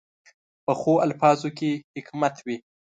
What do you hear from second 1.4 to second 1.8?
کې